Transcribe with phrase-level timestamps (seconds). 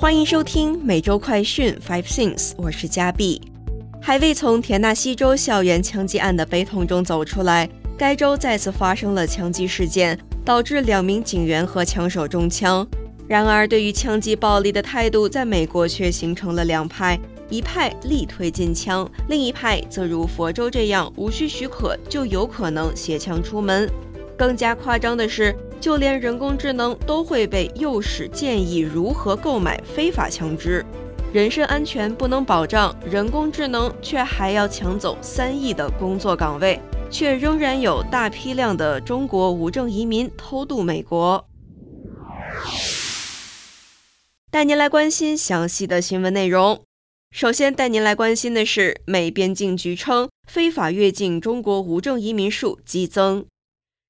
[0.00, 3.42] 欢迎收听每周快讯 Five Things，我是嘉碧。
[4.00, 12.86] 还未从田纳西州校园枪击案的悲痛中走出来，该州再次发生了枪击事件，导致两名警员和枪手中枪。
[13.26, 17.18] 然而，对于枪击暴力的态度，在美国却形成了两派：
[17.50, 23.90] 一派力推禁枪，另一派则如佛州这样，无需许可就有可能携枪出门。
[24.36, 25.52] 更加夸张的是。
[25.80, 30.84] 就连人工智能都会被诱使建议如何购买非法枪支，
[31.32, 41.46] 人身安全不能保障，人工智能却还要抢走三亿的工作岗位，却仍然有大批量的中国无证移民偷渡美国。
[44.50, 46.82] 带您来关心详细的新闻内容。
[47.30, 53.44] 首先带您来关心的是，美边境局称非法越境中国无证移民数激增。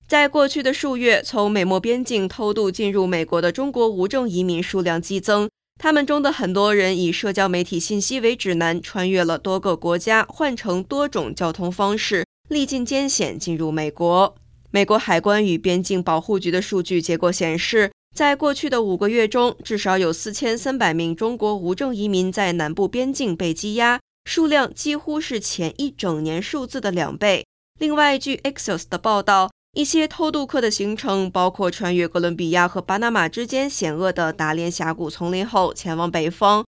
[0.08, 5.50] 在过去的数月，从美墨边境偷渡进入美国的中国无证移民数量激增。
[5.78, 14.34] 他们中的很多人以社交媒体信息为指南，穿越了多个国家，换乘多种交通方式，历尽艰险进入美国。
[14.70, 27.44] 美国海关与边境保护局的数据结果显示，在过去的五个月中，至少有四千三百名中国无证移民在南部边境被羁押，数量几乎是前一整年数字的两倍。
[27.78, 29.50] 另外，据 Axios 的报道。
[29.78, 36.64] 一些偷渡客的行程包括穿越哥伦比亚和巴拿马之间险恶的达连峡谷丛林后前往北方。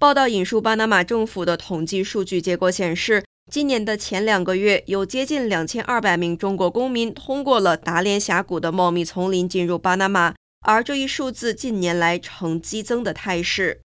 [0.00, 10.34] 报道引述巴拿马政府的统计数据结果显示，今年的前两个月有接近两千二百名中国公民通过了达连峡谷的茂密丛林进入巴拿马，
[10.66, 13.80] 而这一数字近年来呈激增的态势。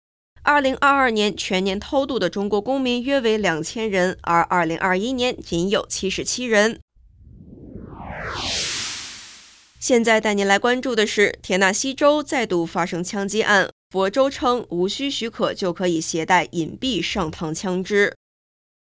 [0.44, 6.80] 二零二二年全年偷渡的中国公民约为两千人，而二零二一年仅有七十七人。
[9.80, 13.70] 现在带您来关注的是，田纳西州再度发生枪击案。
[13.90, 18.16] 佛州称无需许可就可以携带隐蔽上膛枪支。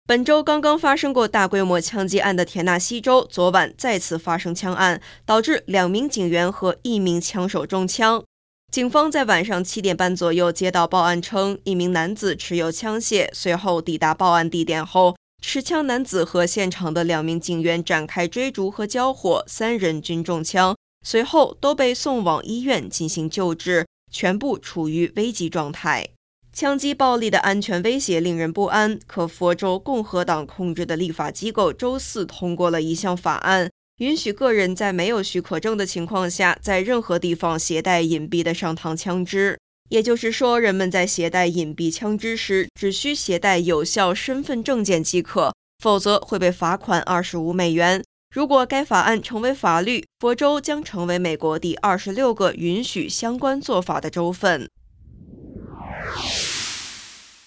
[0.05, 8.23] 本周刚刚发生过大规模枪击案的田纳西州，昨晚再次发生枪案，导致两名警员和一名枪手中枪。
[8.71, 15.15] 警方在晚上七点半左右接到报案称，一名男子持有枪械，随后抵达报案地点后。
[15.41, 26.07] 持枪男子和现场的两名警员展开追逐和交火，三人均中枪，随后都被送往医院进行救治，全部处于危急状态。
[26.53, 28.99] 枪击暴力的安全威胁令人不安。
[29.07, 39.57] 可佛州共和党控制的立法机构周四通过了一项法案，允许个人在没有许可证的情况下，在任何地方携带隐蔽的上膛枪支。
[39.91, 48.01] 也就是说，人们在携带隐蔽枪支时，只需携带有效身份证件即可，否则会被罚款二十五美元。
[48.33, 54.69] 如果该法案成为法律，佛州将成为美国第二十六个允许相关做法的州份。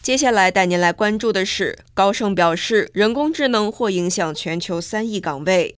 [0.03, 5.75] 接下来带您来关注的是，高盛表示，人工智能或影响全球三亿岗位。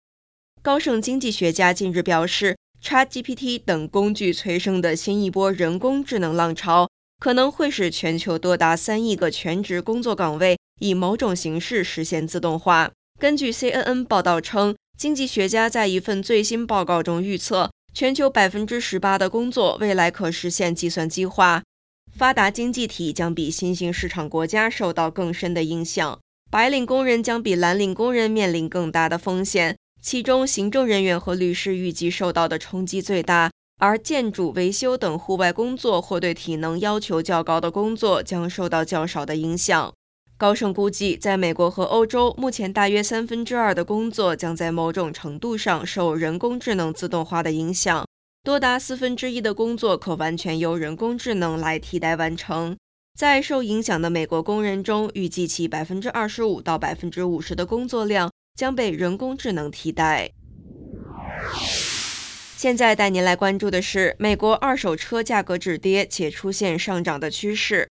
[0.63, 2.57] 高盛经济学家近日表示。
[2.85, 6.87] ChatGPT 等工具催生的新一波人工智能浪潮，
[7.19, 12.93] 可能会使全球多达三亿个全职工作岗位以某种形式实现自动化。
[13.19, 21.63] 根据 CNN 报道称，经济学家在一份最新报告中预测，全球百分之十八的工作未来可实现计算机化。
[22.15, 29.75] 发达经济体将比新兴市场国家受到更深的影响，白领工人将比蓝领工人面临更大的风险。
[30.05, 39.91] 其中，行政人员和律师预计受到的冲击最大，而建筑、维修等户外工作或对体能要求较高的工作将受到较少的影响。
[40.37, 48.07] 高盛估计，在美国和欧洲，目前大约三分之二的工作将在某种程度上受人工智能自动化的影响，
[48.43, 52.77] 多达四分之一的工作可完全由人工智能来替代完成。
[53.19, 58.31] 在受影响的美国工人中，预计其百分之二十五到百分之五十的工作量。
[58.55, 60.31] 将被人工智能替代。
[62.57, 67.89] 现在带您来关注的是，美国二手车价格止跌且出现上涨的趋势。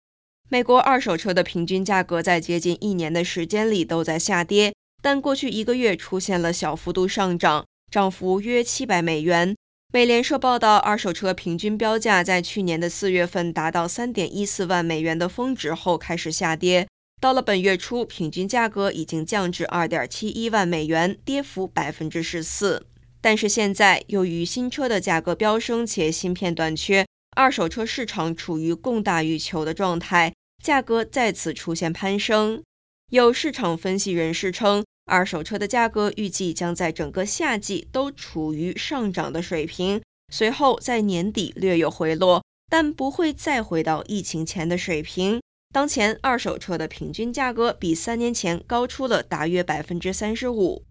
[0.50, 9.56] 美国二手车的平均价格在接近一年的时间里都在下跌，但过去一个月出现了小幅度上涨，涨幅约七百美元。
[9.92, 16.86] 美联社报道，二手车平均标价在去年的四月份达到三点一四万美元的峰值后开始下跌。
[17.20, 22.86] 到了本月初，平均价格已经降至二点七一万美元，跌幅百分之十四。
[23.20, 27.06] 但是现在，由于新车的价格飙升且芯片短缺，
[27.36, 30.32] 二手车市场处于供大于求的状态，
[30.64, 32.62] 价格再次出现攀升。
[33.10, 40.00] 有市场分析人士称，二手车的价格预计将在整个夏季都处于上涨的水平，
[40.32, 42.42] 随后在年底略有回落。
[42.70, 45.40] 但不会再回到疫情前的水平。
[45.72, 50.84] 当前二手车的平均价格比三年前高出了大约百分之三十五。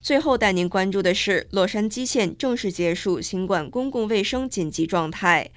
[0.00, 5.50] 最后带您关注的是，洛杉矶县正式结束新冠公共卫生紧急状态。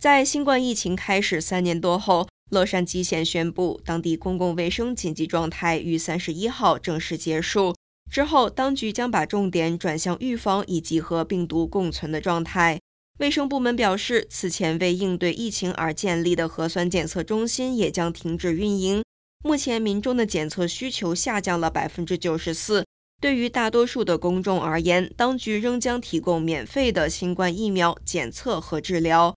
[0.00, 7.76] 在新冠疫情开始三年多后，洛杉矶县宣布，当地公共卫生紧急状态于三十一号正式结束。
[8.10, 12.80] 之后，当局将把重点转向预防以及和病毒共存的状态。
[13.18, 19.02] 卫生部门表示，此前为应对疫情而建立的核酸检测中心也将停止运营。
[19.42, 22.84] 目前，民众的检测需求下降了百分之九十四。
[23.20, 29.34] 对于大多数的公众而言，当局仍将提供免费的新冠疫苗检测和治疗。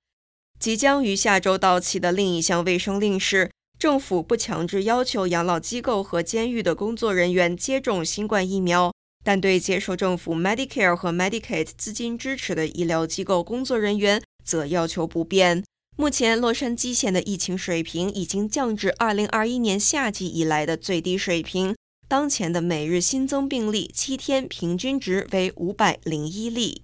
[0.60, 3.50] 即将于下周到期的另一项卫生令是，
[3.80, 8.91] 政府不强制要求养老机构和监狱的工作人员接种新冠疫苗，
[9.24, 15.64] 但对接受政府 Medicare 和 Medicaid 资金支持的医疗机构工作人员则要求不变。
[15.98, 21.76] 目前，洛杉矶县的疫情水平已经降至2021年夏季以来的最低水平。
[22.08, 26.84] 当前的每日新增病例七天平均值为五百零一例。